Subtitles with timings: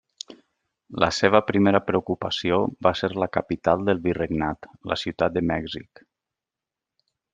[1.03, 2.57] La seva primera preocupació
[2.87, 6.03] va ser la capital del virregnat, la Ciutat de Mèxic.